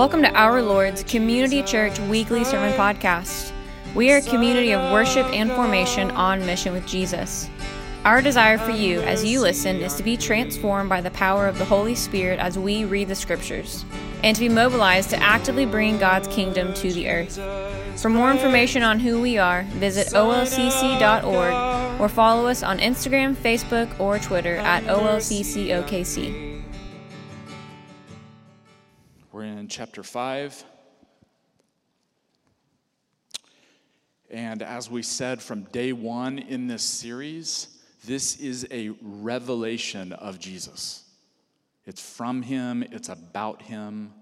[0.00, 3.52] Welcome to Our Lord's Community Church Weekly Sermon Podcast.
[3.94, 7.50] We are a community of worship and formation on mission with Jesus.
[8.06, 11.58] Our desire for you as you listen is to be transformed by the power of
[11.58, 13.84] the Holy Spirit as we read the Scriptures,
[14.24, 17.38] and to be mobilized to actively bring God's kingdom to the earth.
[18.00, 24.00] For more information on who we are, visit olcc.org or follow us on Instagram, Facebook,
[24.00, 26.49] or Twitter at olccokc.
[29.70, 30.64] Chapter 5.
[34.30, 40.40] And as we said from day one in this series, this is a revelation of
[40.40, 41.04] Jesus.
[41.86, 44.12] It's from him, it's about him,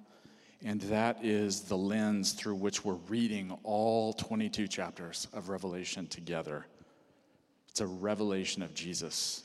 [0.63, 6.67] and that is the lens through which we're reading all 22 chapters of Revelation together.
[7.69, 9.45] It's a revelation of Jesus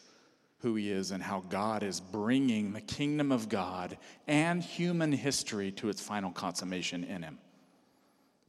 [0.63, 5.71] who he is and how God is bringing the kingdom of God and human history
[5.73, 7.37] to its final consummation in him.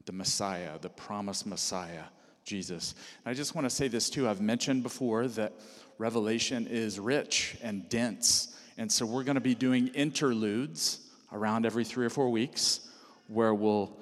[0.07, 2.05] The Messiah, the promised Messiah,
[2.45, 2.95] Jesus.
[3.25, 4.29] And I just want to say this too.
[4.29, 5.55] I've mentioned before that
[5.99, 8.57] Revelation is rich and dense.
[8.79, 11.01] And so we're going to be doing interludes
[11.33, 12.89] around every three or four weeks
[13.27, 13.99] where we'll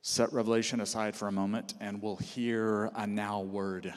[0.00, 3.92] set Revelation aside for a moment and we'll hear a now word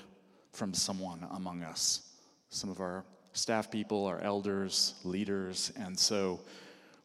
[0.52, 2.09] from someone among us.
[2.50, 6.39] Some of our staff people, our elders, leaders, and so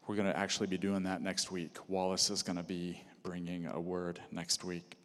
[0.07, 1.77] we're going to actually be doing that next week.
[1.89, 4.97] Wallace is going to be bringing a word next week.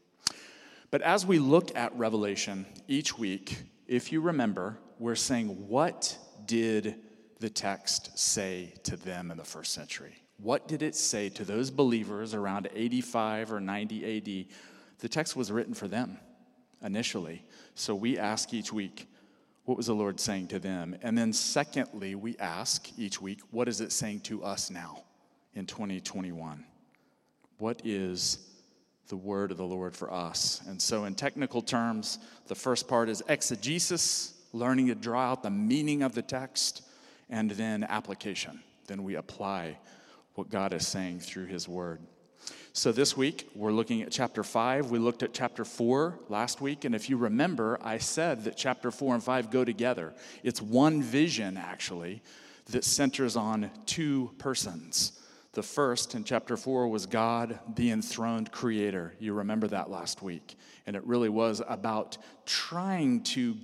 [0.91, 3.57] But as we look at Revelation each week,
[3.87, 6.95] if you remember, we're saying, what did
[7.39, 10.15] the text say to them in the first century?
[10.37, 14.55] What did it say to those believers around 85 or 90 AD?
[14.99, 16.17] The text was written for them
[16.81, 17.43] initially.
[17.75, 19.07] So we ask each week,
[19.65, 20.95] what was the Lord saying to them?
[21.01, 25.03] And then, secondly, we ask each week, what is it saying to us now
[25.53, 26.65] in 2021?
[27.59, 28.39] What is
[29.07, 30.61] the word of the Lord for us?
[30.67, 35.49] And so, in technical terms, the first part is exegesis, learning to draw out the
[35.49, 36.81] meaning of the text,
[37.29, 38.61] and then application.
[38.87, 39.77] Then we apply
[40.35, 42.01] what God is saying through his word.
[42.75, 44.89] So this week, we're looking at chapter 5.
[44.89, 46.85] We looked at chapter 4 last week.
[46.85, 50.13] And if you remember, I said that chapter 4 and 5 go together.
[50.43, 52.23] It's one vision, actually,
[52.71, 55.19] that centers on two persons.
[55.51, 59.13] The first in chapter 4 was God, the enthroned creator.
[59.19, 60.55] You remember that last week.
[60.87, 62.17] And it really was about
[62.47, 63.55] trying to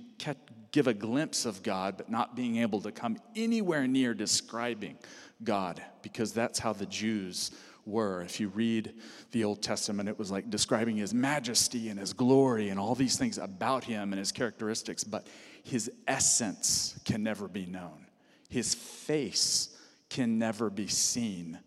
[0.70, 4.98] give a glimpse of God, but not being able to come anywhere near describing
[5.42, 7.50] God, because that's how the Jews
[7.84, 8.22] were.
[8.22, 8.94] If you read
[9.32, 13.16] the Old Testament, it was like describing his majesty and his glory and all these
[13.16, 15.26] things about him and his characteristics, but
[15.62, 18.06] his essence can never be known.
[18.48, 19.76] His face
[20.08, 21.58] can never be seen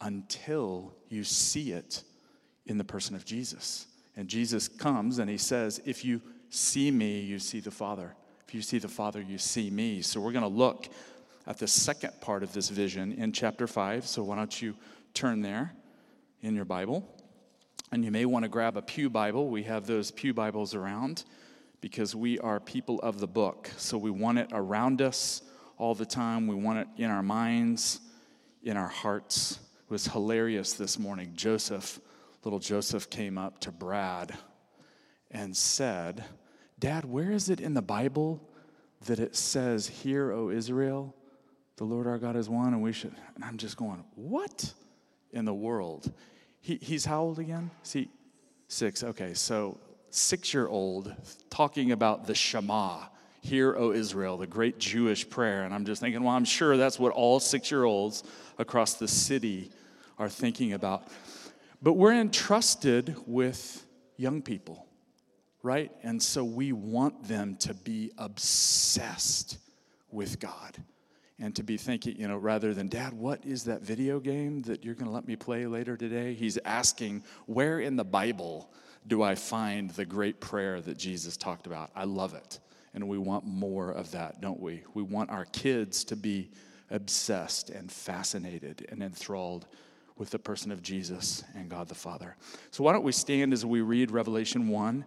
[0.00, 2.02] until you see it
[2.66, 3.86] in the person of Jesus.
[4.16, 8.14] And Jesus comes and he says, If you see me, you see the Father.
[8.48, 10.02] If you see the Father, you see me.
[10.02, 10.88] So we're going to look
[11.46, 14.06] at the second part of this vision in chapter 5.
[14.06, 14.74] So why don't you
[15.16, 15.72] turn there
[16.42, 17.08] in your Bible.
[17.90, 19.48] And you may want to grab a Pew Bible.
[19.48, 21.24] We have those Pew Bibles around
[21.80, 23.70] because we are people of the book.
[23.78, 25.40] So we want it around us
[25.78, 26.46] all the time.
[26.46, 28.00] We want it in our minds,
[28.62, 29.58] in our hearts.
[29.84, 31.32] It was hilarious this morning.
[31.34, 31.98] Joseph,
[32.44, 34.36] little Joseph, came up to Brad
[35.30, 36.24] and said,
[36.78, 38.46] Dad, where is it in the Bible
[39.06, 41.14] that it says, Hear, O Israel,
[41.76, 43.14] the Lord our God is one, and we should.
[43.34, 44.74] And I'm just going, What?
[45.32, 46.12] In the world.
[46.60, 47.70] He, he's how old again?
[47.82, 48.08] See,
[48.68, 49.04] six.
[49.04, 49.78] Okay, so
[50.10, 51.14] six year old
[51.50, 53.04] talking about the Shema.
[53.40, 55.62] Hear, O Israel, the great Jewish prayer.
[55.62, 58.24] And I'm just thinking, well, I'm sure that's what all six year olds
[58.58, 59.70] across the city
[60.18, 61.06] are thinking about.
[61.80, 64.86] But we're entrusted with young people,
[65.62, 65.92] right?
[66.02, 69.58] And so we want them to be obsessed
[70.10, 70.76] with God
[71.38, 74.84] and to be thinking, you know, rather than, Dad, what is that video game that
[74.84, 76.34] you're going to let me play later today?
[76.34, 78.72] He's asking, where in the Bible
[79.06, 81.90] do I find the great prayer that Jesus talked about?
[81.94, 82.60] I love it.
[82.94, 84.82] And we want more of that, don't we?
[84.94, 86.50] We want our kids to be
[86.90, 89.66] obsessed and fascinated and enthralled
[90.16, 92.36] with the person of Jesus and God the Father.
[92.70, 95.04] So, why don't we stand as we read Revelation 1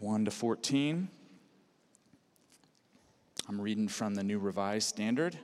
[0.00, 1.08] 1 to 14.
[3.50, 5.36] I'm reading from the New Revised Standard.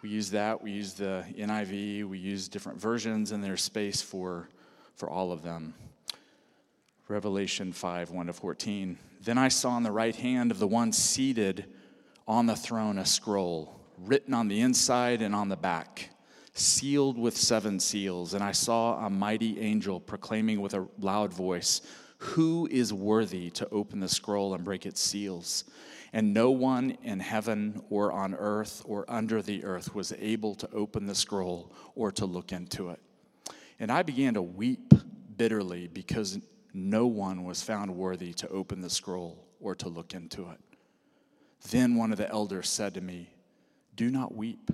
[0.00, 0.62] We use that.
[0.62, 2.08] We use the NIV.
[2.08, 4.48] We use different versions, and there's space for,
[4.94, 5.74] for all of them.
[7.08, 8.98] Revelation 5 1 to 14.
[9.22, 11.66] Then I saw on the right hand of the one seated
[12.26, 16.08] on the throne a scroll written on the inside and on the back
[16.54, 18.32] sealed with seven seals.
[18.32, 21.82] And I saw a mighty angel proclaiming with a loud voice,
[22.20, 25.64] Who is worthy to open the scroll and break its seals?
[26.12, 30.70] And no one in heaven or on earth or under the earth was able to
[30.72, 33.00] open the scroll or to look into it.
[33.78, 34.92] And I began to weep
[35.36, 36.38] bitterly because
[36.74, 40.60] no one was found worthy to open the scroll or to look into it.
[41.70, 43.30] Then one of the elders said to me,
[43.94, 44.70] Do not weep.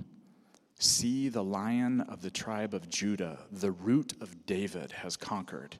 [0.79, 5.77] See, the lion of the tribe of Judah, the root of David, has conquered,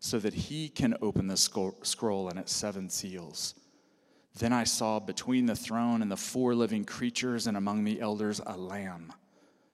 [0.00, 3.54] so that he can open the scroll and its seven seals.
[4.38, 8.40] Then I saw between the throne and the four living creatures and among the elders
[8.46, 9.12] a lamb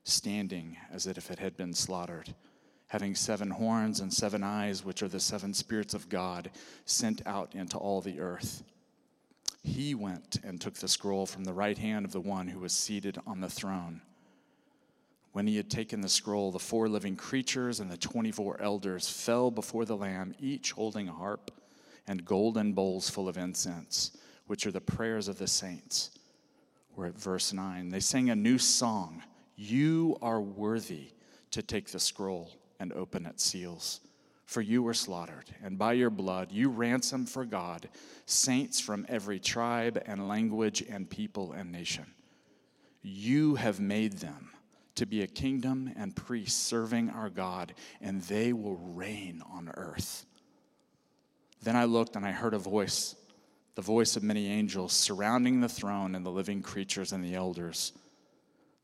[0.04, 2.34] standing as if it had been slaughtered,
[2.88, 6.50] having seven horns and seven eyes, which are the seven spirits of God
[6.84, 8.62] sent out into all the earth.
[9.62, 12.72] He went and took the scroll from the right hand of the one who was
[12.72, 14.02] seated on the throne.
[15.34, 19.50] When he had taken the scroll, the four living creatures and the 24 elders fell
[19.50, 21.50] before the Lamb, each holding a harp
[22.06, 24.16] and golden bowls full of incense,
[24.46, 26.12] which are the prayers of the saints.
[26.94, 27.88] We're at verse 9.
[27.88, 29.25] They sang a new song
[29.56, 31.08] You are worthy
[31.50, 34.02] to take the scroll and open its seals.
[34.46, 37.88] For you were slaughtered, and by your blood you ransomed for God
[38.25, 42.06] saints from every tribe and language and people and nation.
[43.02, 44.53] You have made them
[44.96, 50.25] to be a kingdom and priests serving our God, and they will reign on earth.
[51.62, 53.17] Then I looked and I heard a voice,
[53.75, 57.93] the voice of many angels surrounding the throne and the living creatures and the elders.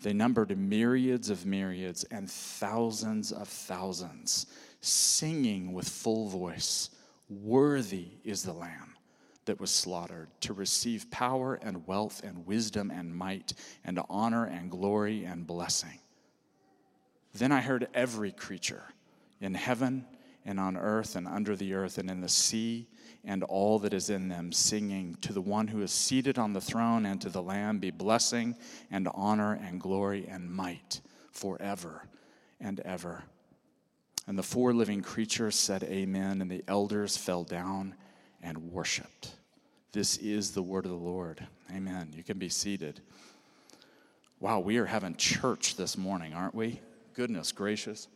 [0.01, 4.47] They numbered myriads of myriads and thousands of thousands,
[4.81, 6.91] singing with full voice
[7.29, 8.97] Worthy is the Lamb
[9.45, 13.53] that was slaughtered to receive power and wealth and wisdom and might
[13.85, 16.00] and honor and glory and blessing.
[17.35, 18.85] Then I heard every creature
[19.41, 20.05] in heaven
[20.45, 22.89] and on earth and under the earth and in the sea
[23.25, 26.61] and all that is in them singing to the one who is seated on the
[26.61, 28.57] throne and to the Lamb be blessing
[28.91, 31.01] and honor and glory and might
[31.31, 32.09] forever
[32.61, 33.25] and ever.
[34.27, 37.95] And the four living creatures said, Amen, and the elders fell down
[38.43, 39.35] and worshiped.
[39.93, 41.47] This is the word of the Lord.
[41.75, 42.13] Amen.
[42.15, 43.01] You can be seated.
[44.39, 46.81] Wow, we are having church this morning, aren't we?
[47.21, 48.09] Goodness gracious.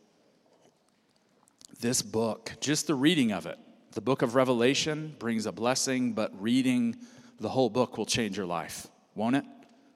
[1.79, 3.59] This book, just the reading of it,
[3.93, 6.97] the book of Revelation brings a blessing, but reading
[7.39, 9.45] the whole book will change your life, won't it?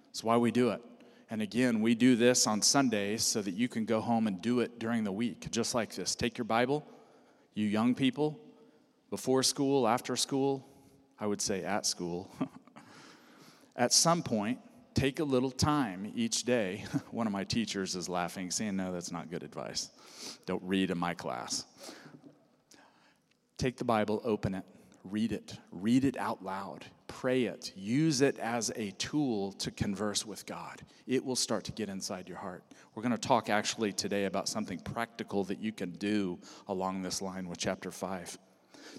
[0.09, 0.83] That's why we do it.
[1.31, 4.61] And again, we do this on Sundays so that you can go home and do
[4.61, 6.15] it during the week, just like this.
[6.15, 6.87] Take your Bible,
[7.55, 8.39] you young people,
[9.09, 10.69] before school, after school,
[11.19, 12.31] I would say at school.
[13.75, 14.59] at some point,
[14.99, 16.85] take a little time each day.
[17.13, 19.91] One of my teachers is laughing, saying, No, that's not good advice.
[20.45, 21.65] Don't read in my class.
[23.59, 24.65] Take the Bible, open it,
[25.05, 30.27] read it, read it out loud, pray it, use it as a tool to converse
[30.27, 30.83] with God.
[31.07, 32.63] It will start to get inside your heart.
[32.95, 37.23] We're going to talk actually today about something practical that you can do along this
[37.23, 38.39] line with chapter 5.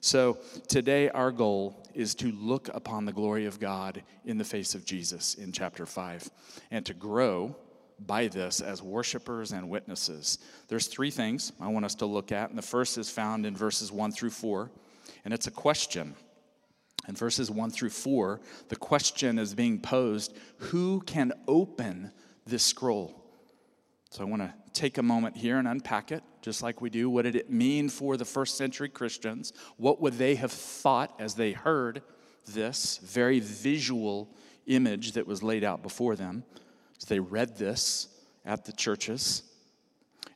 [0.01, 0.37] So,
[0.67, 4.85] today our goal is to look upon the glory of God in the face of
[4.85, 6.29] Jesus in chapter 5
[6.71, 7.55] and to grow
[8.05, 10.39] by this as worshipers and witnesses.
[10.67, 13.55] There's three things I want us to look at, and the first is found in
[13.55, 14.71] verses 1 through 4,
[15.25, 16.15] and it's a question.
[17.07, 22.11] In verses 1 through 4, the question is being posed Who can open
[22.45, 23.15] this scroll?
[24.11, 27.09] So I want to take a moment here and unpack it, just like we do.
[27.09, 29.53] What did it mean for the first century Christians?
[29.77, 32.01] What would they have thought as they heard
[32.47, 34.29] this very visual
[34.67, 36.43] image that was laid out before them?
[36.97, 38.07] As they read this
[38.45, 39.43] at the churches.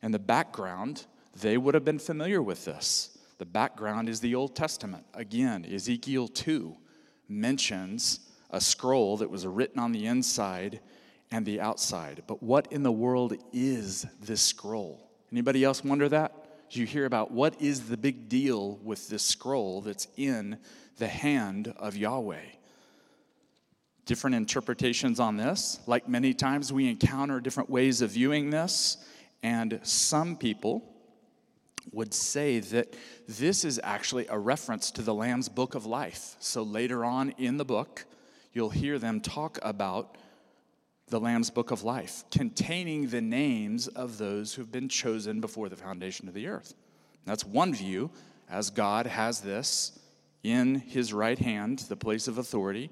[0.02, 1.06] And the background,
[1.42, 3.18] they would have been familiar with this.
[3.38, 5.06] The background is the Old Testament.
[5.14, 6.78] Again, Ezekiel 2
[7.28, 8.20] mentions
[8.52, 10.80] a scroll that was written on the inside
[11.32, 12.24] and the outside.
[12.28, 15.10] But what in the world is this scroll?
[15.34, 16.46] Anybody else wonder that?
[16.70, 20.60] You hear about what is the big deal with this scroll that's in
[21.00, 22.46] the hand of Yahweh?
[24.06, 25.80] Different interpretations on this.
[25.88, 28.98] Like many times, we encounter different ways of viewing this,
[29.42, 30.88] and some people
[31.92, 32.96] would say that
[33.28, 36.36] this is actually a reference to the Lamb's book of life.
[36.38, 38.06] So later on in the book,
[38.54, 40.16] you'll hear them talk about
[41.08, 45.76] the Lamb's Book of Life, containing the names of those who've been chosen before the
[45.76, 46.74] foundation of the earth.
[47.26, 48.10] That's one view,
[48.50, 50.00] as God has this
[50.44, 52.90] in his right hand, the place of authority.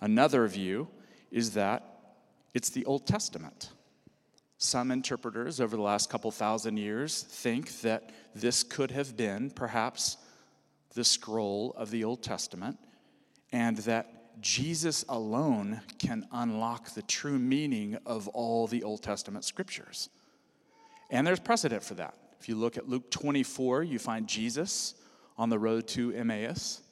[0.00, 0.88] Another view
[1.30, 2.16] is that
[2.52, 3.70] it's the Old Testament.
[4.58, 10.16] Some interpreters over the last couple thousand years think that this could have been perhaps
[10.94, 12.78] the scroll of the Old Testament
[13.52, 20.08] and that Jesus alone can unlock the true meaning of all the Old Testament scriptures.
[21.10, 22.14] And there's precedent for that.
[22.40, 24.94] If you look at Luke 24, you find Jesus
[25.38, 26.82] on the road to Emmaus.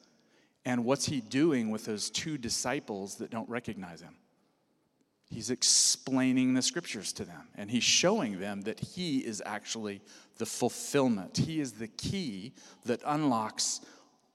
[0.65, 4.17] And what's he doing with those two disciples that don't recognize him?
[5.33, 10.03] He's explaining the scriptures to them and he's showing them that he is actually
[10.37, 11.39] the fulfillment.
[11.39, 12.53] He is the key
[12.85, 13.81] that unlocks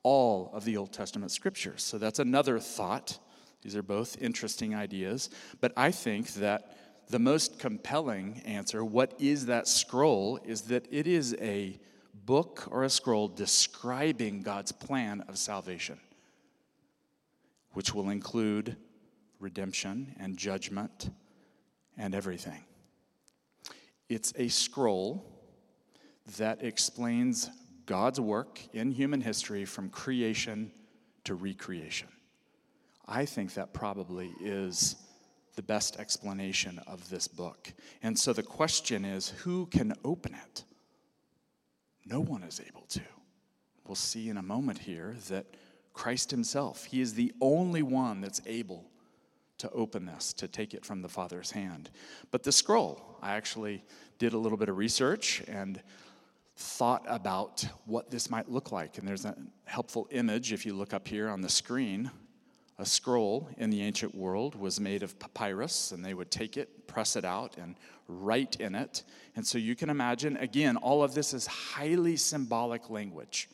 [0.08, 1.84] all of the Old Testament scriptures.
[1.84, 3.20] So that's another thought.
[3.62, 5.30] These are both interesting ideas.
[5.60, 6.78] But I think that
[7.10, 11.78] the most compelling answer, what is that scroll, is that it is a
[12.26, 16.00] book or a scroll describing God's plan of salvation,
[17.74, 18.78] which will include
[19.42, 21.10] redemption and judgment
[21.98, 22.64] and everything.
[24.08, 25.26] It's a scroll
[26.38, 27.50] that explains
[27.88, 30.72] God's work in human history from creation
[31.24, 32.10] to recreation.
[33.08, 34.98] I think that probably is
[35.56, 37.74] the best explanation of this book.
[38.03, 40.63] And so the question is who can open it?
[42.06, 43.01] No one is able to.
[43.88, 45.46] We'll see in a moment here that
[45.94, 48.86] Christ Himself, He is the only one that's able
[49.58, 51.89] to open this, to take it from the Father's hand.
[52.29, 53.84] But the scroll, I actually
[54.20, 55.82] did a little bit of research and
[56.58, 58.98] thought about what this might look like.
[58.98, 59.36] And there's a
[59.66, 62.10] helpful image if you look up here on the screen.
[62.80, 66.88] A scroll in the ancient world was made of papyrus, and they would take it,
[66.88, 67.76] press it out, and
[68.08, 69.04] write in it.
[69.36, 73.50] And so you can imagine, again, all of this is highly symbolic language.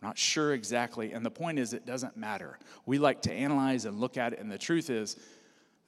[0.00, 1.12] We're not sure exactly.
[1.12, 2.58] And the point is, it doesn't matter.
[2.86, 5.16] We like to analyze and look at it, and the truth is,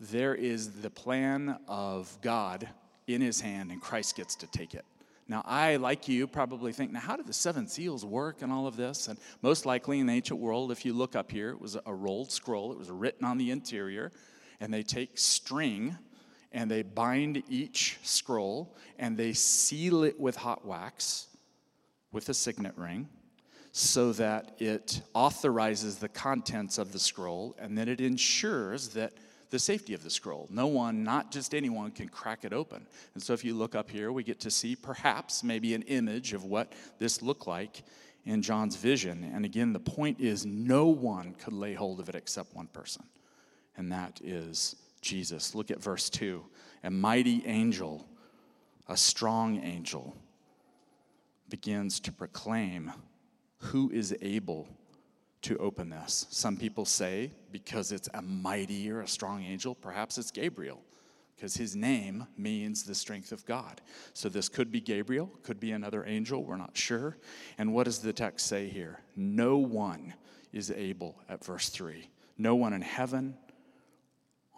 [0.00, 2.68] there is the plan of God
[3.06, 4.84] in his hand, and Christ gets to take it.
[5.26, 8.66] Now, I, like you, probably think, now, how did the seven seals work and all
[8.66, 9.08] of this?
[9.08, 11.94] And most likely in the ancient world, if you look up here, it was a
[11.94, 14.12] rolled scroll, it was written on the interior,
[14.60, 15.96] and they take string
[16.52, 21.26] and they bind each scroll and they seal it with hot wax
[22.12, 23.08] with a signet ring
[23.72, 27.56] so that it authorizes the contents of the scroll.
[27.58, 29.14] And then it ensures that
[29.50, 30.48] the safety of the scroll.
[30.50, 32.86] No one, not just anyone, can crack it open.
[33.14, 36.32] And so if you look up here, we get to see perhaps maybe an image
[36.32, 37.82] of what this looked like
[38.24, 39.30] in John's vision.
[39.34, 43.04] And again, the point is no one could lay hold of it except one person,
[43.76, 45.54] and that is Jesus.
[45.54, 46.44] Look at verse 2.
[46.84, 48.06] A mighty angel,
[48.88, 50.16] a strong angel,
[51.48, 52.92] begins to proclaim
[53.58, 54.68] who is able
[55.44, 56.26] to open this.
[56.30, 60.82] Some people say because it's a mighty or a strong angel, perhaps it's Gabriel,
[61.36, 63.80] because his name means the strength of God.
[64.14, 67.18] So this could be Gabriel, could be another angel, we're not sure.
[67.58, 69.00] And what does the text say here?
[69.16, 70.14] No one
[70.52, 72.08] is able, at verse 3.
[72.38, 73.36] No one in heaven,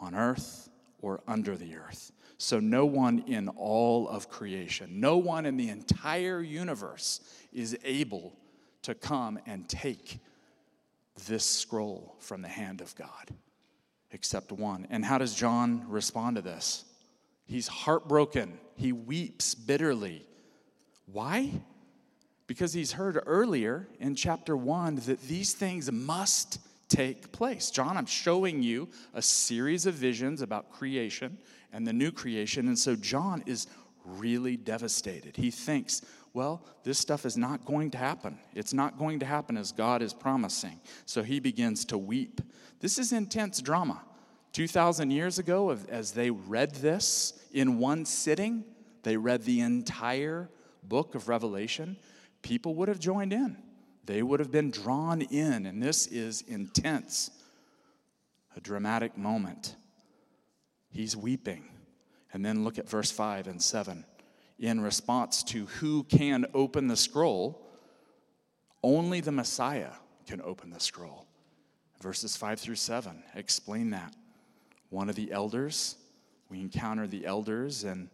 [0.01, 0.69] on earth,
[1.01, 2.13] or under the earth.
[2.39, 7.21] So, no one in all of creation, no one in the entire universe
[7.53, 8.35] is able
[8.83, 10.21] to come and take
[11.27, 13.31] this scroll from the hand of God,
[14.11, 14.87] except one.
[14.91, 16.85] And how does John respond to this?
[17.47, 20.27] He's heartbroken, he weeps bitterly.
[21.07, 21.51] Why?
[22.47, 26.59] Because he's heard earlier in chapter one that these things must
[26.89, 27.71] take place.
[27.71, 31.39] John, I'm showing you a series of visions about creation
[31.73, 32.69] and the new creation.
[32.69, 33.67] And so John is
[34.05, 35.37] really devastated.
[35.37, 36.03] He thinks,
[36.37, 38.39] well, this stuff is not going to happen.
[38.55, 40.79] It's not going to happen as God is promising.
[41.07, 42.43] So he begins to weep.
[42.79, 44.03] This is intense drama.
[44.53, 48.65] 2,000 years ago, as they read this in one sitting,
[49.03, 50.51] they read the entire
[50.83, 51.97] book of Revelation,
[52.43, 53.57] people would have joined in.
[54.05, 57.31] They would have been drawn in, and this is intense,
[58.55, 59.75] a dramatic moment.
[60.91, 61.65] He's weeping.
[62.35, 64.05] And then look at verse 5 and 7
[64.59, 67.67] in response to who can open the scroll,
[68.83, 69.93] only the Messiah
[70.27, 71.27] can open the scroll.
[72.01, 74.15] Verses 5 through 7 explain that.
[74.91, 75.97] One of the elders,
[76.49, 78.09] we encounter the elders in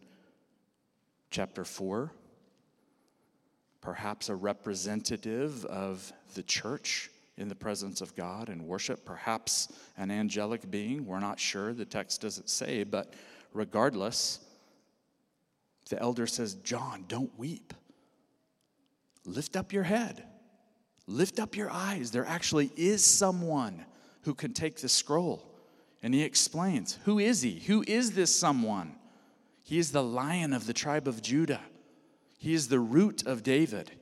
[1.30, 2.10] chapter 4,
[3.80, 10.10] perhaps a representative of the church in the presence of God and worship, perhaps an
[10.10, 11.06] angelic being.
[11.06, 13.14] We're not sure, the text doesn't say, but
[13.52, 14.40] regardless,
[15.90, 17.74] the elder says, John, don't weep.
[19.24, 20.24] Lift up your head.
[21.06, 22.10] Lift up your eyes.
[22.10, 23.84] There actually is someone
[24.22, 25.48] who can take the scroll.
[26.02, 27.60] And he explains, Who is he?
[27.66, 28.96] Who is this someone?
[29.62, 31.60] He is the lion of the tribe of Judah.
[32.38, 33.92] He is the root of David.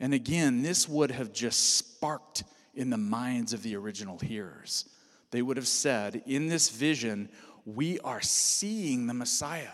[0.00, 4.88] And again, this would have just sparked in the minds of the original hearers.
[5.30, 7.28] They would have said, in this vision,
[7.64, 9.70] we are seeing the Messiah.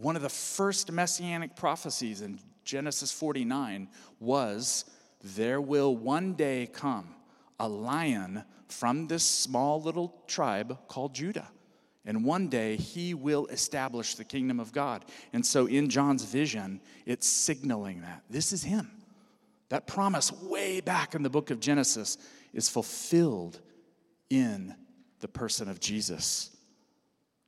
[0.00, 3.86] One of the first messianic prophecies in Genesis 49
[4.18, 4.86] was
[5.22, 7.14] there will one day come
[7.58, 11.48] a lion from this small little tribe called Judah.
[12.06, 15.04] And one day he will establish the kingdom of God.
[15.34, 18.90] And so in John's vision, it's signaling that this is him.
[19.68, 22.16] That promise way back in the book of Genesis
[22.54, 23.60] is fulfilled
[24.30, 24.74] in
[25.20, 26.56] the person of Jesus.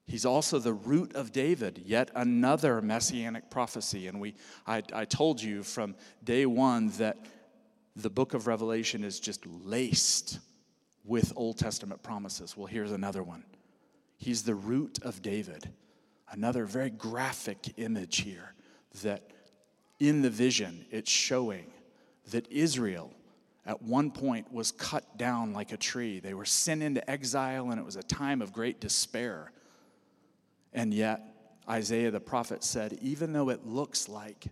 [0.07, 4.09] He's also the root of David, yet another messianic prophecy.
[4.09, 4.35] And we,
[4.67, 5.95] I, I told you from
[6.25, 7.19] day one that
[7.95, 10.41] the book of Revelation is just laced
[11.05, 12.57] with Old Testament promises.
[12.57, 13.45] Well, here's another one.
[14.19, 15.69] He's the root of David.
[16.31, 18.55] Another very graphic image here
[19.03, 19.31] that
[20.01, 21.67] in the vision it's showing
[22.31, 23.13] that Israel
[23.67, 26.19] at one point was cut down like a tree.
[26.21, 29.53] They were sent into exile and it was a time of great despair.
[30.73, 31.21] And yet,
[31.69, 34.47] Isaiah the prophet said, even though it looks like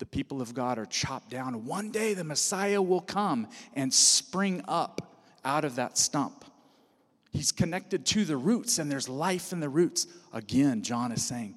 [0.00, 1.66] the people of God are chopped down.
[1.66, 6.44] One day the Messiah will come and spring up out of that stump.
[7.32, 10.06] He's connected to the roots, and there's life in the roots.
[10.32, 11.56] Again, John is saying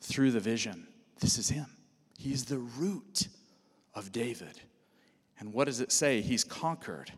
[0.00, 0.88] through the vision,
[1.20, 1.66] this is him.
[2.18, 3.28] He's the root
[3.94, 4.58] of David.
[5.38, 6.22] And what does it say?
[6.22, 7.12] He's conquered.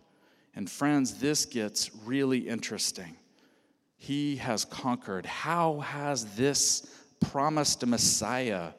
[0.54, 3.16] And friends, this gets really interesting.
[4.02, 5.26] He has conquered.
[5.26, 6.85] How has this
[7.21, 8.73] promised Messiah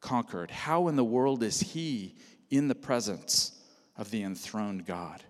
[0.00, 0.52] conquered?
[0.52, 2.14] How in the world is he
[2.48, 3.60] in the presence
[3.96, 5.24] of the enthroned God?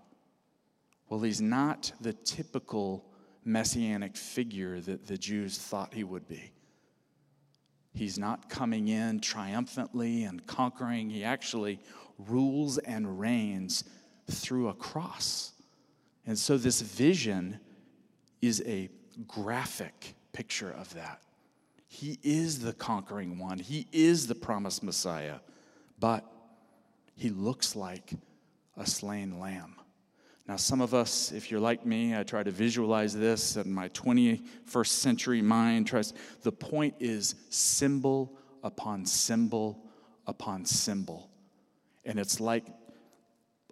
[1.08, 3.06] Well, he's not the typical
[3.42, 6.52] messianic figure that the Jews thought he would be.
[7.94, 11.08] He's not coming in triumphantly and conquering.
[11.08, 11.80] He actually
[12.18, 13.82] rules and reigns
[14.30, 15.52] through a cross.
[16.26, 17.60] And so, this vision
[18.40, 18.88] is a
[19.26, 21.22] graphic picture of that.
[21.86, 25.40] He is the conquering one, He is the promised Messiah,
[25.98, 26.24] but
[27.16, 28.12] He looks like
[28.76, 29.76] a slain lamb.
[30.46, 33.88] Now, some of us, if you're like me, I try to visualize this in my
[33.90, 35.86] 21st century mind.
[35.86, 39.84] Tries, the point is symbol upon symbol
[40.26, 41.30] upon symbol.
[42.04, 42.66] And it's like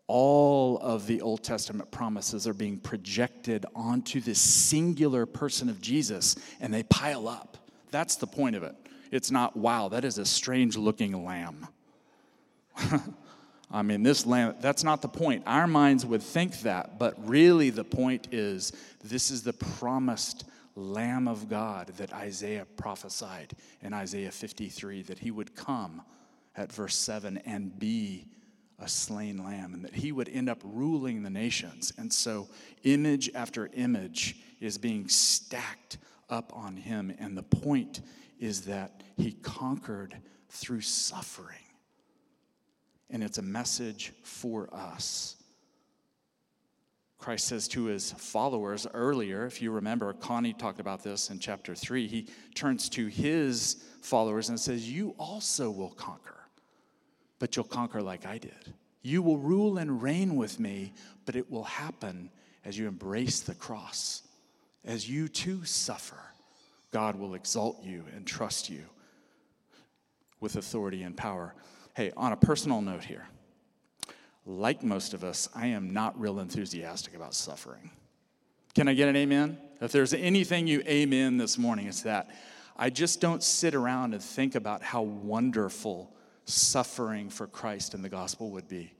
[0.08, 6.34] all of the Old Testament promises are being projected onto this singular person of Jesus,
[6.60, 7.58] and they pile up.
[7.90, 8.74] That's the point of it.
[9.12, 11.68] It's not, wow, that is a strange looking lamb.
[13.70, 15.44] I mean, this lamb, that's not the point.
[15.46, 18.72] Our minds would think that, but really the point is
[19.04, 20.44] this is the promised
[20.74, 26.02] Lamb of God that Isaiah prophesied in Isaiah 53 that he would come
[26.56, 28.26] at verse 7 and be
[28.78, 31.92] a slain lamb and that he would end up ruling the nations.
[31.98, 32.48] And so,
[32.84, 35.98] image after image is being stacked
[36.30, 37.14] up on him.
[37.18, 38.02] And the point
[38.38, 40.16] is that he conquered
[40.48, 41.56] through suffering.
[43.10, 45.36] And it's a message for us.
[47.18, 51.74] Christ says to his followers earlier, if you remember, Connie talked about this in chapter
[51.74, 52.06] 3.
[52.06, 56.38] He turns to his followers and says, You also will conquer
[57.38, 58.74] but you'll conquer like I did.
[59.03, 60.92] You will rule and reign with me,
[61.24, 62.31] but it will happen
[62.64, 64.22] as you embrace the cross.
[64.85, 66.20] As you too suffer,
[66.92, 68.85] God will exalt you and trust you
[70.40, 71.55] with authority and power.
[71.94, 73.27] Hey, on a personal note here,
[74.46, 77.90] like most of us, I am not real enthusiastic about suffering.
[78.74, 79.59] Can I get an amen?
[79.81, 82.31] If there's anything you amen this morning, it's that.
[82.77, 86.14] I just don't sit around and think about how wonderful
[86.48, 88.92] suffering for Christ and the gospel would be.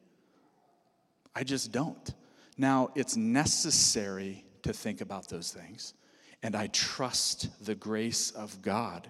[1.35, 2.15] I just don't.
[2.57, 5.95] Now, it's necessary to think about those things,
[6.43, 9.09] and I trust the grace of God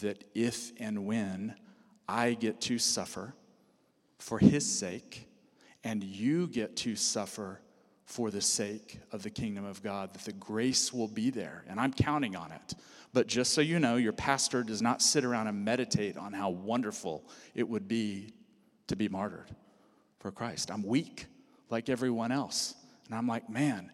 [0.00, 1.54] that if and when
[2.08, 3.34] I get to suffer
[4.18, 5.26] for His sake,
[5.84, 7.60] and you get to suffer
[8.12, 11.80] for the sake of the kingdom of God, that the grace will be there, and
[11.80, 12.74] I'm counting on it.
[13.14, 16.50] But just so you know, your pastor does not sit around and meditate on how
[16.50, 18.34] wonderful it would be
[18.88, 19.50] to be martyred
[20.20, 20.70] for Christ.
[20.70, 21.24] I'm weak
[21.70, 22.74] like everyone else.
[23.06, 23.90] And I'm like, man,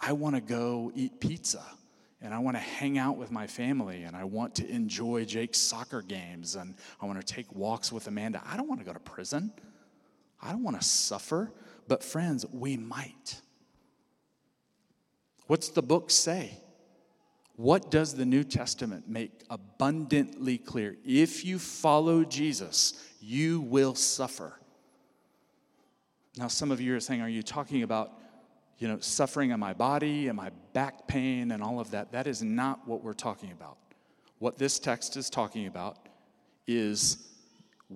[0.00, 1.64] I want to go eat pizza
[2.20, 5.58] and I want to hang out with my family and I want to enjoy Jake's
[5.58, 8.42] soccer games and I want to take walks with Amanda.
[8.44, 9.52] I don't want to go to prison.
[10.42, 11.52] I don't want to suffer.
[11.86, 13.40] But friends, we might.
[15.50, 16.52] What's the book say?
[17.56, 20.96] What does the New Testament make abundantly clear?
[21.04, 24.52] If you follow Jesus, you will suffer.
[26.36, 28.12] Now, some of you are saying, Are you talking about
[28.78, 32.12] you know, suffering in my body and my back pain and all of that?
[32.12, 33.76] That is not what we're talking about.
[34.38, 35.98] What this text is talking about
[36.68, 37.26] is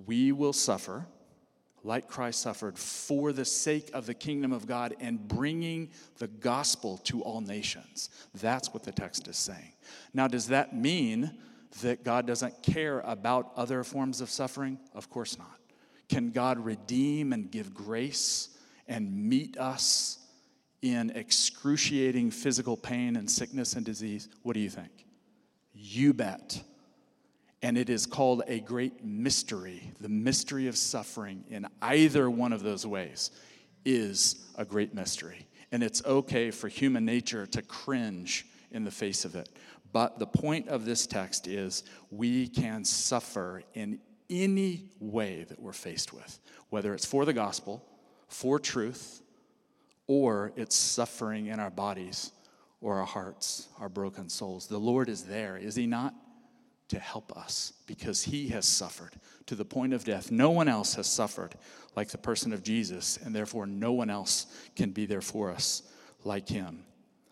[0.05, 1.07] we will suffer
[1.85, 6.97] like Christ suffered for the sake of the kingdom of God and bringing the gospel
[7.05, 8.09] to all nations.
[8.41, 9.73] That's what the text is saying.
[10.13, 11.37] Now, does that mean
[11.81, 14.79] that God doesn't care about other forms of suffering?
[14.93, 15.59] Of course not.
[16.09, 20.19] Can God redeem and give grace and meet us
[20.81, 24.29] in excruciating physical pain and sickness and disease?
[24.41, 25.05] What do you think?
[25.73, 26.61] You bet.
[27.65, 29.91] And it is called a great mystery.
[29.99, 33.31] The mystery of suffering in either one of those ways
[33.83, 35.47] is a great mystery.
[35.71, 39.49] And it's okay for human nature to cringe in the face of it.
[39.91, 43.99] But the point of this text is we can suffer in
[44.29, 47.83] any way that we're faced with, whether it's for the gospel,
[48.27, 49.23] for truth,
[50.05, 52.31] or it's suffering in our bodies
[52.79, 54.67] or our hearts, our broken souls.
[54.67, 56.13] The Lord is there, is He not?
[56.89, 59.13] To help us because He has suffered
[59.47, 60.31] to the point of death.
[60.31, 61.55] No one else has suffered
[61.95, 64.45] like the person of Jesus, and therefore no one else
[64.75, 65.83] can be there for us
[66.23, 66.85] like Him.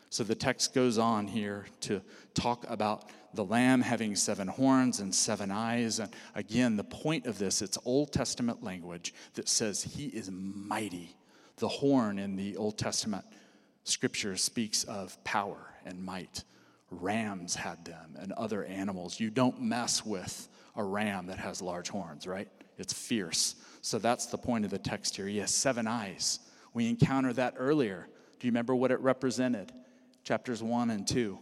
[0.09, 2.01] So the text goes on here to
[2.35, 5.99] talk about the lamb having seven horns and seven eyes.
[5.99, 11.15] And again, the point of this, it's Old Testament language that says he is mighty.
[11.57, 13.25] The horn in the Old Testament
[13.85, 16.43] scripture speaks of power and might.
[17.01, 19.19] Rams had them and other animals.
[19.19, 22.47] You don't mess with a ram that has large horns, right?
[22.77, 23.55] It's fierce.
[23.81, 25.27] So that's the point of the text here.
[25.27, 26.39] He has seven eyes.
[26.73, 28.07] We encountered that earlier.
[28.39, 29.71] Do you remember what it represented?
[30.23, 31.39] Chapters 1 and 2.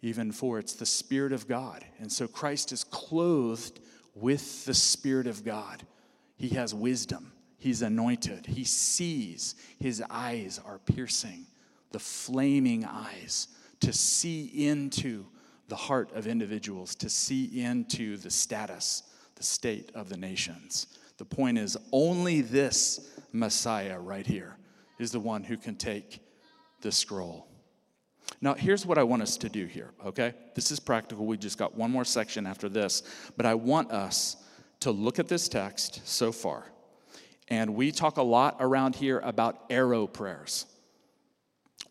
[0.00, 1.84] Even 4, it's the Spirit of God.
[1.98, 3.80] And so Christ is clothed
[4.14, 5.84] with the Spirit of God.
[6.36, 7.32] He has wisdom.
[7.58, 8.46] He's anointed.
[8.46, 9.56] He sees.
[9.80, 11.46] His eyes are piercing,
[11.90, 13.48] the flaming eyes,
[13.80, 15.26] to see into
[15.68, 19.02] the heart of individuals, to see into the status,
[19.34, 20.86] the state of the nations.
[21.18, 24.56] The point is, only this Messiah right here
[24.98, 26.20] is the one who can take
[26.80, 27.46] the scroll.
[28.40, 30.34] Now, here's what I want us to do here, okay?
[30.54, 31.26] This is practical.
[31.26, 33.02] We just got one more section after this,
[33.36, 34.36] but I want us
[34.80, 36.66] to look at this text so far
[37.48, 40.66] and we talk a lot around here about arrow prayers.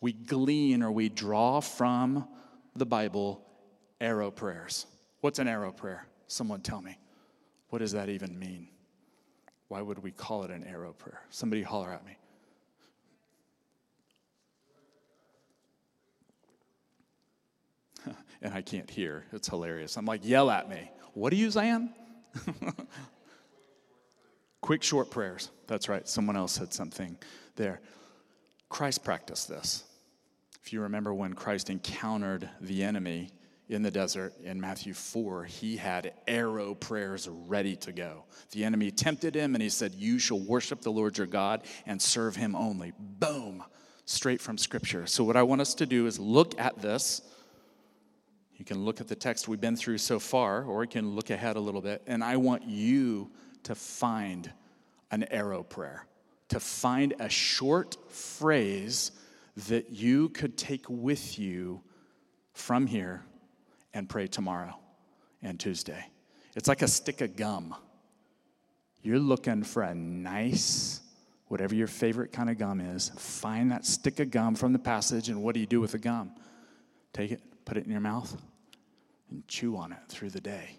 [0.01, 2.27] We glean or we draw from
[2.75, 3.43] the Bible
[3.99, 4.85] arrow prayers.
[5.21, 6.07] What's an arrow prayer?
[6.27, 6.97] Someone tell me.
[7.69, 8.69] What does that even mean?
[9.67, 11.21] Why would we call it an arrow prayer?
[11.29, 12.17] Somebody holler at me.
[18.41, 19.25] and I can't hear.
[19.33, 19.97] It's hilarious.
[19.97, 20.89] I'm like, yell at me.
[21.13, 21.93] What are you saying?
[24.61, 25.51] Quick, short prayers.
[25.67, 26.07] That's right.
[26.07, 27.17] Someone else said something
[27.55, 27.81] there.
[28.69, 29.83] Christ practiced this.
[30.63, 33.29] If you remember when Christ encountered the enemy
[33.69, 38.25] in the desert in Matthew 4, he had arrow prayers ready to go.
[38.51, 42.01] The enemy tempted him and he said, You shall worship the Lord your God and
[42.01, 42.93] serve him only.
[42.97, 43.63] Boom,
[44.05, 45.05] straight from Scripture.
[45.07, 47.21] So, what I want us to do is look at this.
[48.57, 51.29] You can look at the text we've been through so far, or you can look
[51.29, 52.01] ahead a little bit.
[52.07, 53.29] And I want you
[53.63, 54.51] to find
[55.11, 56.05] an arrow prayer,
[56.49, 59.11] to find a short phrase
[59.67, 61.81] that you could take with you
[62.53, 63.23] from here
[63.93, 64.75] and pray tomorrow
[65.41, 66.05] and Tuesday.
[66.55, 67.75] It's like a stick of gum.
[69.01, 71.01] You're looking for a nice,
[71.47, 75.29] whatever your favorite kind of gum is, find that stick of gum from the passage,
[75.29, 76.31] and what do you do with the gum?
[77.13, 78.35] Take it, put it in your mouth,
[79.29, 80.77] and chew on it through the day.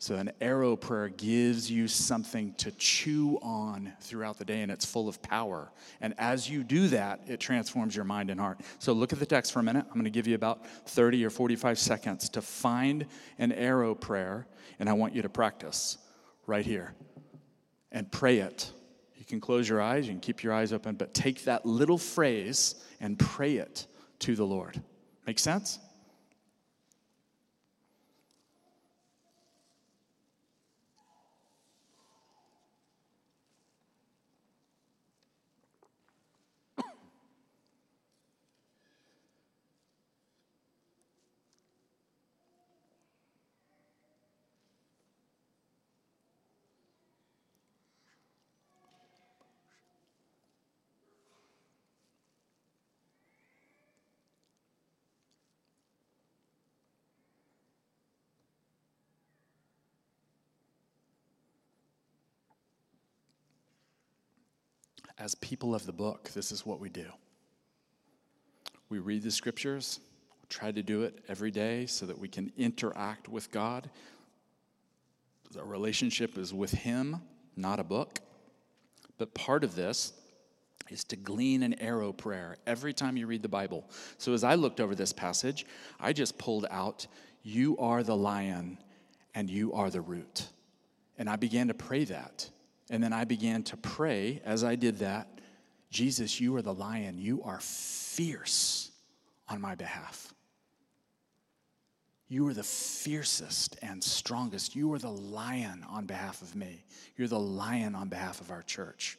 [0.00, 4.84] So, an arrow prayer gives you something to chew on throughout the day, and it's
[4.84, 5.72] full of power.
[6.00, 8.60] And as you do that, it transforms your mind and heart.
[8.78, 9.84] So, look at the text for a minute.
[9.88, 13.06] I'm going to give you about 30 or 45 seconds to find
[13.38, 14.46] an arrow prayer,
[14.78, 15.98] and I want you to practice
[16.46, 16.94] right here
[17.90, 18.70] and pray it.
[19.16, 21.98] You can close your eyes, you can keep your eyes open, but take that little
[21.98, 23.88] phrase and pray it
[24.20, 24.80] to the Lord.
[25.26, 25.80] Make sense?
[65.18, 67.06] As people of the book, this is what we do.
[68.88, 70.00] We read the scriptures,
[70.48, 73.90] try to do it every day so that we can interact with God.
[75.56, 77.20] Our relationship is with Him,
[77.56, 78.20] not a book.
[79.18, 80.12] But part of this
[80.88, 83.84] is to glean an arrow prayer every time you read the Bible.
[84.16, 85.66] So as I looked over this passage,
[86.00, 87.06] I just pulled out,
[87.42, 88.78] You are the lion
[89.34, 90.48] and you are the root.
[91.18, 92.48] And I began to pray that.
[92.90, 95.28] And then I began to pray as I did that
[95.90, 97.18] Jesus, you are the lion.
[97.18, 98.90] You are fierce
[99.48, 100.34] on my behalf.
[102.28, 104.76] You are the fiercest and strongest.
[104.76, 106.84] You are the lion on behalf of me.
[107.16, 109.18] You're the lion on behalf of our church.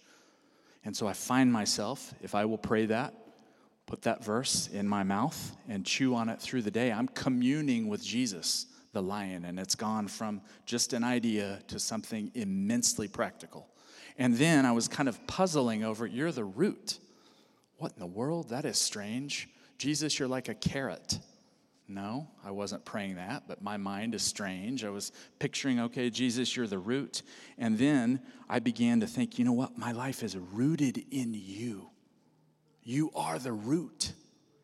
[0.86, 3.16] And so I find myself, if I will pray that,
[3.88, 7.88] put that verse in my mouth and chew on it through the day, I'm communing
[7.88, 9.46] with Jesus, the lion.
[9.46, 13.68] And it's gone from just an idea to something immensely practical.
[14.18, 17.00] And then I was kind of puzzling over, you're the root.
[17.78, 18.50] What in the world?
[18.50, 19.48] That is strange.
[19.78, 21.20] Jesus, you're like a carrot.
[21.88, 24.86] No, I wasn't praying that, but my mind is strange.
[24.86, 27.24] I was picturing, okay, Jesus, you're the root.
[27.58, 29.76] And then I began to think, you know what?
[29.76, 31.90] My life is rooted in you.
[32.84, 34.14] You are the root,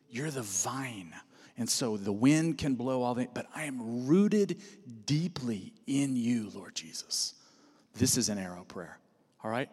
[0.08, 1.14] you're the vine.
[1.58, 4.60] And so the wind can blow all that, but I am rooted
[5.06, 7.34] deeply in you, Lord Jesus.
[7.94, 8.98] This is an arrow prayer,
[9.42, 9.70] all right?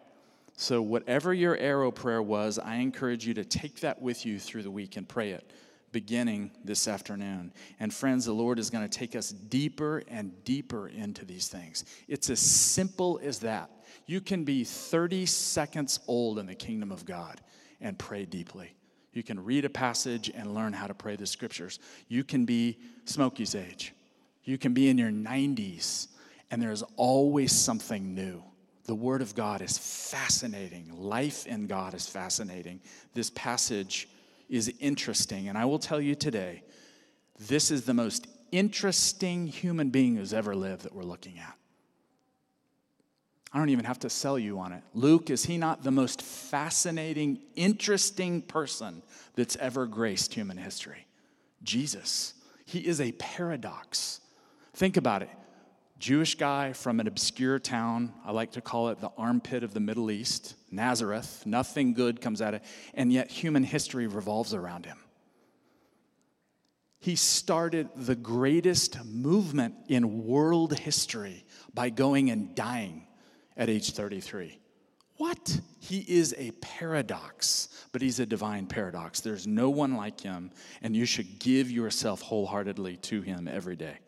[0.56, 4.62] So, whatever your arrow prayer was, I encourage you to take that with you through
[4.62, 5.50] the week and pray it
[5.94, 7.52] beginning this afternoon.
[7.80, 11.84] And friends, the Lord is going to take us deeper and deeper into these things.
[12.08, 13.70] It's as simple as that.
[14.06, 17.40] You can be 30 seconds old in the kingdom of God
[17.80, 18.74] and pray deeply.
[19.14, 21.78] You can read a passage and learn how to pray the scriptures.
[22.08, 23.94] You can be Smokey's age.
[24.42, 26.08] You can be in your 90s,
[26.50, 28.42] and there's always something new.
[28.84, 30.92] The Word of God is fascinating.
[30.94, 32.80] Life in God is fascinating.
[33.14, 34.08] This passage
[34.50, 35.48] is interesting.
[35.48, 36.62] And I will tell you today,
[37.38, 41.56] this is the most interesting human being who's ever lived that we're looking at.
[43.54, 44.82] I don't even have to sell you on it.
[44.94, 49.00] Luke, is he not the most fascinating, interesting person
[49.36, 51.06] that's ever graced human history?
[51.62, 52.34] Jesus.
[52.66, 54.20] He is a paradox.
[54.72, 55.30] Think about it.
[56.00, 58.12] Jewish guy from an obscure town.
[58.26, 61.44] I like to call it the armpit of the Middle East, Nazareth.
[61.46, 64.98] Nothing good comes out of it, and yet human history revolves around him.
[66.98, 73.06] He started the greatest movement in world history by going and dying
[73.56, 74.58] at age 33.
[75.16, 75.60] What?
[75.78, 79.20] He is a paradox, but he's a divine paradox.
[79.20, 80.50] There's no one like him,
[80.82, 83.98] and you should give yourself wholeheartedly to him every day.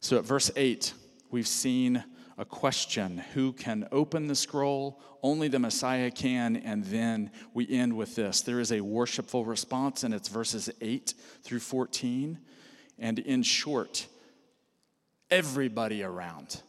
[0.00, 0.92] So at verse 8,
[1.30, 2.02] we've seen
[2.36, 5.00] a question who can open the scroll?
[5.22, 6.56] Only the Messiah can.
[6.56, 11.14] And then we end with this there is a worshipful response, and it's verses 8
[11.42, 12.38] through 14.
[12.98, 14.06] And in short,
[15.30, 16.60] everybody around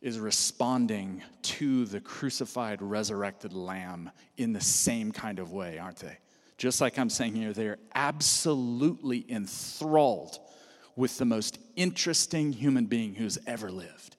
[0.00, 6.18] is responding to the crucified, resurrected Lamb in the same kind of way, aren't they?
[6.56, 10.38] Just like I'm saying here, they're absolutely enthralled
[10.96, 14.16] with the most interesting human being who's ever lived,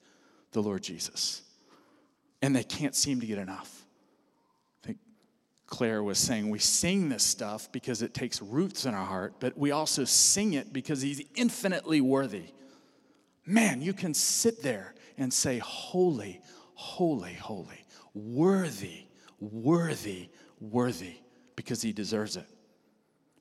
[0.52, 1.42] the Lord Jesus.
[2.42, 3.84] And they can't seem to get enough.
[4.82, 4.98] I think
[5.66, 9.56] Claire was saying we sing this stuff because it takes roots in our heart, but
[9.58, 12.46] we also sing it because he's infinitely worthy.
[13.44, 16.40] Man, you can sit there and say, Holy,
[16.74, 19.06] holy, holy, worthy,
[19.38, 21.14] worthy, worthy,
[21.54, 22.46] because he deserves it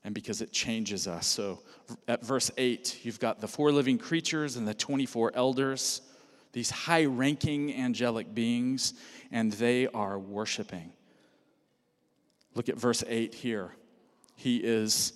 [0.04, 1.26] and because it changes us.
[1.26, 1.62] So
[2.08, 6.02] at verse 8, you've got the four living creatures and the 24 elders,
[6.52, 8.94] these high ranking angelic beings,
[9.32, 10.92] and they are worshiping.
[12.56, 13.72] Look at verse 8 here.
[14.36, 15.14] He is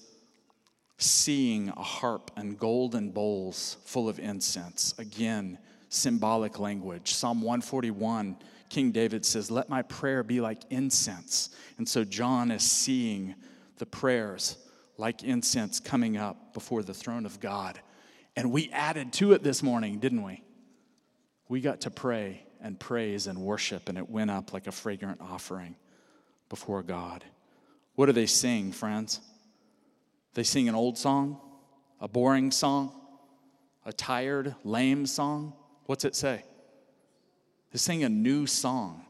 [0.97, 4.93] seeing a harp and golden bowls full of incense.
[4.97, 5.57] Again,
[5.93, 7.13] symbolic language.
[7.13, 8.37] Psalm 141,
[8.69, 11.49] King David says, Let my prayer be like incense.
[11.77, 13.35] And so John is seeing
[13.77, 14.57] the prayers
[14.97, 17.79] like incense coming up before the throne of God.
[18.35, 20.43] And we added to it this morning, didn't we?
[21.47, 25.21] We got to pray and praise and worship, and it went up like a fragrant
[25.21, 25.75] offering
[26.49, 27.23] before God.
[27.95, 29.19] What do they sing, friends?
[30.33, 31.39] They sing an old song,
[31.99, 32.91] a boring song,
[33.85, 35.53] a tired, lame song.
[35.85, 36.43] What's it say?
[37.71, 39.05] They're sing a new song.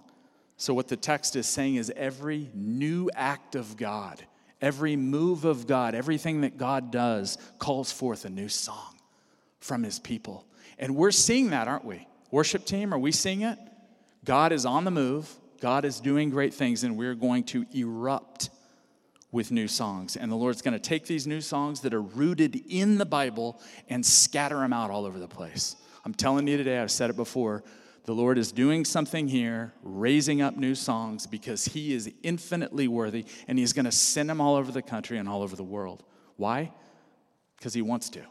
[0.57, 4.23] So, what the text is saying is every new act of God
[4.63, 8.97] Every move of God, everything that God does, calls forth a new song
[9.59, 10.45] from his people.
[10.79, 12.07] And we're seeing that, aren't we?
[12.31, 13.59] Worship team, are we seeing it?
[14.23, 15.29] God is on the move.
[15.59, 18.51] God is doing great things, and we're going to erupt
[19.33, 20.15] with new songs.
[20.15, 23.59] And the Lord's going to take these new songs that are rooted in the Bible
[23.89, 25.75] and scatter them out all over the place.
[26.05, 27.63] I'm telling you today, I've said it before,
[28.05, 33.25] the Lord is doing something here, raising up new songs because He is infinitely worthy
[33.47, 36.03] and He's going to send them all over the country and all over the world.
[36.35, 36.71] Why?
[37.57, 38.23] Because He wants to.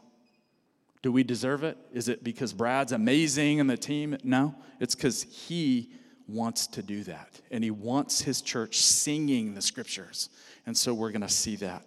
[1.00, 1.78] Do we deserve it?
[1.92, 4.16] Is it because Brad's amazing and the team?
[4.22, 5.90] No, it's because He
[6.28, 7.40] wants to do that.
[7.50, 10.28] And He wants His church singing the scriptures.
[10.66, 11.87] And so we're going to see that.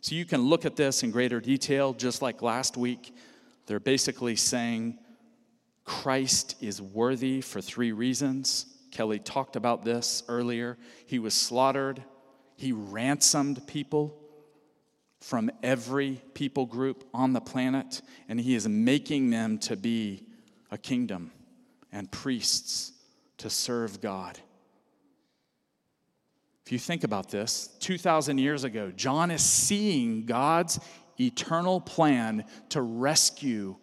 [0.00, 3.14] So you can look at this in greater detail, just like last week.
[3.66, 4.98] They're basically saying,
[5.84, 8.66] Christ is worthy for three reasons.
[8.90, 10.76] Kelly talked about this earlier.
[11.06, 12.02] He was slaughtered,
[12.56, 14.16] he ransomed people
[15.20, 20.26] from every people group on the planet, and he is making them to be
[20.70, 21.30] a kingdom
[21.92, 22.92] and priests
[23.38, 24.38] to serve God.
[26.64, 30.78] If you think about this, 2,000 years ago, John is seeing God's
[31.18, 33.76] eternal plan to rescue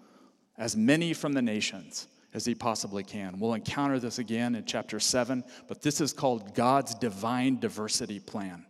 [0.57, 3.39] as many from the nations as he possibly can.
[3.39, 8.65] We'll encounter this again in chapter 7, but this is called God's divine diversity plan.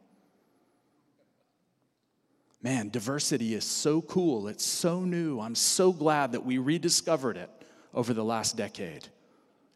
[2.62, 4.48] Man, diversity is so cool.
[4.48, 5.40] It's so new.
[5.40, 7.50] I'm so glad that we rediscovered it
[7.94, 9.08] over the last decade.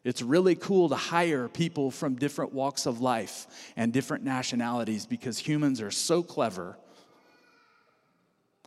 [0.04, 5.38] It's really cool to hire people from different walks of life and different nationalities because
[5.38, 6.78] humans are so clever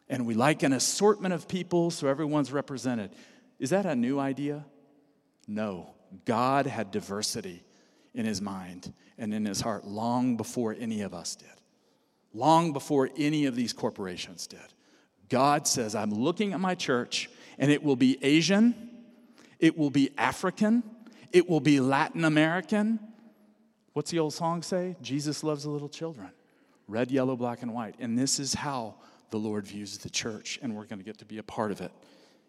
[0.09, 3.11] and we like an assortment of people so everyone's represented.
[3.59, 4.65] Is that a new idea?
[5.47, 5.95] No.
[6.25, 7.65] God had diversity
[8.15, 11.49] in his mind and in his heart long before any of us did,
[12.33, 14.61] long before any of these corporations did.
[15.29, 18.75] God says, I'm looking at my church, and it will be Asian,
[19.59, 20.83] it will be African,
[21.33, 23.01] it will be Latin American.
[23.93, 24.97] What's the old song say?
[25.03, 26.31] Jesus loves the little children.
[26.87, 27.95] Red, yellow, black, and white.
[27.99, 28.97] And this is how
[29.31, 31.81] the Lord views the church, and we're going to get to be a part of
[31.81, 31.91] it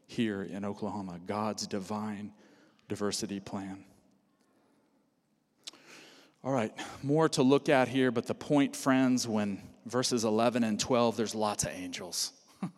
[0.08, 2.32] here in Oklahoma God's divine
[2.88, 3.84] diversity plan.
[6.44, 10.80] All right, more to look at here, but the point, friends, when verses 11 and
[10.80, 12.34] 12, there's lots of angels.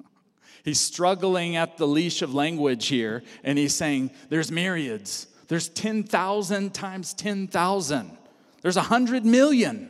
[0.64, 5.28] he's struggling at the leash of language here, and he's saying, There's myriads.
[5.50, 8.18] There's 10,000 times 10,000.
[8.62, 9.90] There's 100 million.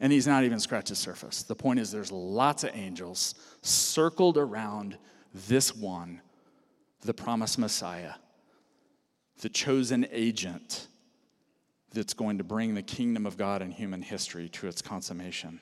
[0.00, 1.44] And he's not even scratched the surface.
[1.44, 4.98] The point is, there's lots of angels circled around
[5.32, 6.20] this one
[7.04, 8.14] the promised Messiah,
[9.40, 10.88] the chosen agent
[11.92, 15.60] that's going to bring the kingdom of God in human history to its consummation.